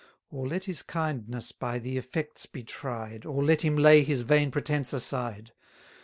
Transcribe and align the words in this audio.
Or 0.31 0.47
let 0.47 0.63
his 0.63 0.81
kindness 0.81 1.51
by 1.51 1.77
the 1.77 1.95
effects 1.95 2.47
be 2.47 2.63
tried, 2.63 3.23
Or 3.23 3.43
let 3.43 3.61
him 3.61 3.75
lay 3.75 4.01
his 4.01 4.23
vain 4.23 4.49
pretence 4.49 4.93
aside. 4.93 5.51